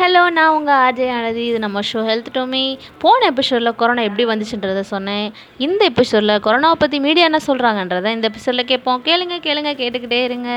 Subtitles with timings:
[0.00, 2.62] Hello நான் உங்கள் ஆஜய் ஆனதி இது நம்ம ஷோ ஹெல்த் டோமி
[2.98, 5.26] போன எபிசோடில் கொரோனா எப்படி வந்துச்சுன்றதை சொன்னேன்.
[5.58, 9.02] இந்த எபிசோடில் கொரோனாவை பற்றி மீடியா என்ன சொல்கிறாங்கன்றதை இந்த எபிசோடில் கேட்போம்.
[9.04, 10.50] கேளுங்க கேளுங்க கேட்டுக்கிட்டே இருங்க.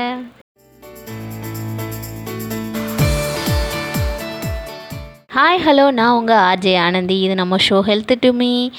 [5.36, 7.18] ஹாய் ஹலோ நான் உங்கள் ஆர்ஜே ஆனந்தி.
[7.26, 8.70] இது நம்ம ஷோ ஹெல்த் டு மீ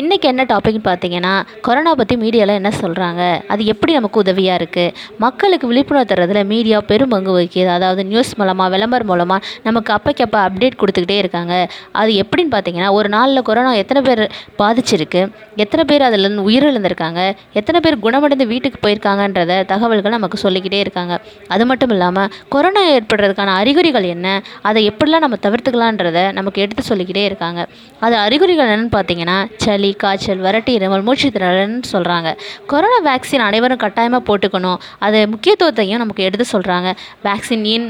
[0.00, 1.32] இன்றைக்கி என்ன டாபிக்னு பார்த்தீங்கன்னா
[1.66, 3.22] கொரோனா பற்றி மீடியாவில் என்ன சொல்கிறாங்க
[3.52, 4.92] அது எப்படி நமக்கு உதவியாக இருக்குது
[5.24, 7.70] மக்களுக்கு விழிப்புணர்வு தர்றதில் மீடியா பெரும் பங்கு வகிக்குது.
[7.76, 11.54] அதாவது நியூஸ் மூலமாக விளம்பரம் மூலமாக நமக்கு அப்பைக்கப்போ அப்டேட் கொடுத்துக்கிட்டே இருக்காங்க.
[12.02, 14.22] அது எப்படின்னு பார்த்தீங்கன்னா ஒரு நாளில் கொரோனா எத்தனை பேர்
[14.60, 15.22] பாதிச்சிருக்கு?
[15.64, 17.20] எத்தனை பேர் அதில் உயிரிழந்திருக்காங்க?
[17.60, 21.20] எத்தனை பேர் குணமடைந்து வீட்டுக்கு போயிருக்காங்கன்றத தகவல்கள் நமக்கு சொல்லிக்கிட்டே இருக்காங்க.
[21.56, 24.28] அது மட்டும் இல்லாமல் கொரோனா ஏற்படுறதுக்கான அறிகுறிகள் என்ன?
[24.70, 27.60] அதை எப்படிலாம் நம்ம தவிர்த்துக்கலான்றத நமக்கு எடுத்து சொல்லிக்கிட்டே இருக்காங்க.
[28.06, 32.30] அது அறிகுறிகள் என்னென்னு பார்த்தீங்கன்னா சளி காய்ச்சல் வறட்டு இருமல் மூச்சு திணறல்னு சொல்கிறாங்க
[32.72, 34.78] கொரோனா வேக்சின் அனைவரும் கட்டாயமாக போட்டுக்கணும்.
[35.06, 36.90] அது முக்கியத்துவத்தையும் நமக்கு எடுத்து சொல்கிறாங்க
[37.28, 37.88] வேக்சின் இன்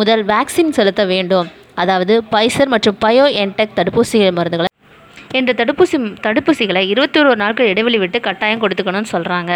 [0.00, 1.48] முதல் வேக்சின் செலுத்த வேண்டும்.
[1.82, 4.66] அதாவது பைசர் மற்றும் பயோ என்டெக் தடுப்பூசி மருந்துகளை
[5.38, 9.52] என்ற தடுப்பூசி தடுப்பூசிகளை இருபத்தி ஒரு நாட்கள் இடைவெளி விட்டு கட்டாயம் கொடுத்துக்கணும்னு சொல்கிறாங்க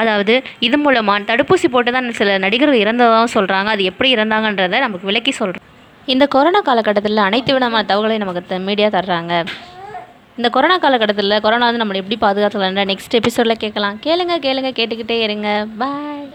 [0.00, 0.34] அதாவது
[0.66, 5.64] இது மூலமாக தடுப்பூசி போட்டு தான் சில நடிகர்கள் இறந்ததாகவும் சொல்கிறாங்க அது எப்படி இறந்தாங்கன்றதை நமக்கு விளக்கி சொல்கிறோம்
[6.14, 9.34] இந்த கொரோனா காலகட்டத்தில் அனைத்து விதமான தகவலையும் நமக்கு மீடியா தர்றாங்க.
[10.36, 13.96] இந்த கொரோனா காலகட்டத்தில் கொரோனா வந்து நம்மளை எப்படி பாதுகாத்துக்கலான்ற நெக்ஸ்ட் எபிசோடில் கேட்கலாம்.
[14.06, 15.66] கேளுங்க கேளுங்க கேட்டுக்கிட்டே இருங்க.
[15.78, 16.28] பாய்